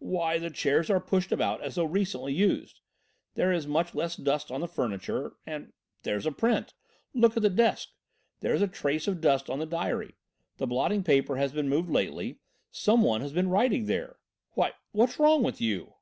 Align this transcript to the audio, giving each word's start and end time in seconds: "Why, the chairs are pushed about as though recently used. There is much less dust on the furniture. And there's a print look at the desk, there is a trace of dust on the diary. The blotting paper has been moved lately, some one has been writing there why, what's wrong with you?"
"Why, 0.00 0.36
the 0.36 0.50
chairs 0.50 0.90
are 0.90 1.00
pushed 1.00 1.32
about 1.32 1.62
as 1.62 1.76
though 1.76 1.86
recently 1.86 2.34
used. 2.34 2.80
There 3.36 3.50
is 3.50 3.66
much 3.66 3.94
less 3.94 4.16
dust 4.16 4.50
on 4.50 4.60
the 4.60 4.68
furniture. 4.68 5.32
And 5.46 5.72
there's 6.02 6.26
a 6.26 6.30
print 6.30 6.74
look 7.14 7.38
at 7.38 7.42
the 7.42 7.48
desk, 7.48 7.88
there 8.40 8.52
is 8.52 8.60
a 8.60 8.68
trace 8.68 9.08
of 9.08 9.22
dust 9.22 9.48
on 9.48 9.60
the 9.60 9.64
diary. 9.66 10.14
The 10.58 10.66
blotting 10.66 11.02
paper 11.02 11.36
has 11.38 11.52
been 11.52 11.70
moved 11.70 11.88
lately, 11.88 12.38
some 12.70 13.00
one 13.00 13.22
has 13.22 13.32
been 13.32 13.48
writing 13.48 13.86
there 13.86 14.18
why, 14.50 14.72
what's 14.90 15.18
wrong 15.18 15.42
with 15.42 15.58
you?" 15.58 15.94